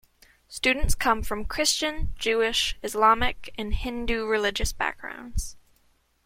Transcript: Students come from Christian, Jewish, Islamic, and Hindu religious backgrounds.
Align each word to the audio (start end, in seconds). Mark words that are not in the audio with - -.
Students 0.47 0.95
come 0.95 1.21
from 1.21 1.45
Christian, 1.45 2.15
Jewish, 2.17 2.75
Islamic, 2.81 3.53
and 3.55 3.71
Hindu 3.71 4.25
religious 4.25 4.73
backgrounds. 4.73 5.57